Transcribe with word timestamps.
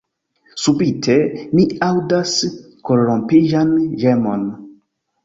Subite, 0.59 1.17
mi 1.57 1.65
aŭdas 1.87 2.31
korrompiĝan 2.91 3.77
ĝemon. 4.05 4.49